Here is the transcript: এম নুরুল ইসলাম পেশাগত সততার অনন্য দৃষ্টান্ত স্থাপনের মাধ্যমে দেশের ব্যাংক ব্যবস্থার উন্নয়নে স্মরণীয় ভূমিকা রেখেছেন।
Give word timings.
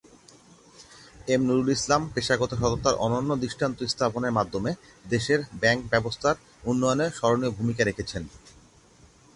এম 1.27 1.41
নুরুল 1.47 1.69
ইসলাম 1.77 2.01
পেশাগত 2.13 2.51
সততার 2.61 2.95
অনন্য 3.05 3.31
দৃষ্টান্ত 3.43 3.79
স্থাপনের 3.93 4.35
মাধ্যমে 4.37 4.71
দেশের 5.05 5.39
ব্যাংক 5.61 5.79
ব্যবস্থার 5.91 6.35
উন্নয়নে 6.63 7.05
স্মরণীয় 7.17 7.51
ভূমিকা 7.57 7.83
রেখেছেন। 7.85 8.23